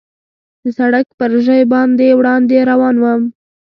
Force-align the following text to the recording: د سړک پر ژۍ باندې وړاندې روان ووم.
د 0.61 0.63
سړک 0.77 1.07
پر 1.19 1.31
ژۍ 1.45 1.63
باندې 1.73 2.07
وړاندې 2.19 2.67
روان 2.71 2.95
ووم. 2.99 3.23